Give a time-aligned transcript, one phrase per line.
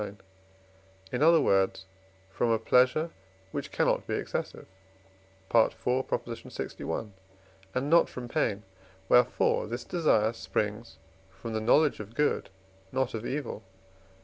[0.01, 0.15] lix.),
[1.11, 1.85] in other words,
[2.31, 3.11] from a pleasure
[3.51, 4.65] which cannot be excessive
[5.53, 5.75] (IV.
[5.79, 7.09] lxi.),
[7.75, 8.63] and not from pain;
[9.07, 10.97] wherefore this desire springs
[11.29, 12.49] from the knowledge of good,
[12.91, 13.63] not of evil (IV.